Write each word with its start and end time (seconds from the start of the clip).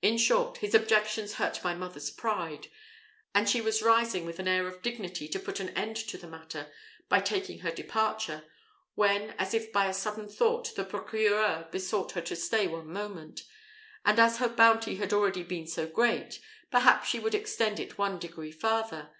In 0.00 0.16
short, 0.16 0.56
his 0.56 0.74
objections 0.74 1.34
hurt 1.34 1.62
my 1.62 1.74
mother's 1.74 2.10
pride, 2.10 2.68
and 3.34 3.46
she 3.46 3.60
was 3.60 3.82
rising 3.82 4.24
with 4.24 4.38
an 4.38 4.48
air 4.48 4.66
of 4.66 4.80
dignity 4.80 5.28
to 5.28 5.38
put 5.38 5.60
an 5.60 5.68
end 5.76 5.94
to 5.96 6.16
the 6.16 6.26
matter, 6.26 6.72
by 7.10 7.20
taking 7.20 7.58
her 7.58 7.70
departure, 7.70 8.44
when, 8.94 9.32
as 9.32 9.52
if 9.52 9.70
by 9.70 9.84
a 9.86 9.92
sudden 9.92 10.26
thought, 10.26 10.74
the 10.74 10.84
procureur 10.84 11.68
besought 11.70 12.12
her 12.12 12.22
to 12.22 12.34
stay 12.34 12.66
one 12.66 12.90
moment, 12.90 13.42
and 14.06 14.18
as 14.18 14.38
her 14.38 14.48
bounty 14.48 14.96
had 14.96 15.12
already 15.12 15.42
been 15.42 15.66
so 15.66 15.86
great, 15.86 16.40
perhaps 16.70 17.08
she 17.10 17.20
would 17.20 17.34
extend 17.34 17.78
it 17.78 17.98
one 17.98 18.18
degree 18.18 18.50
farther. 18.52 19.14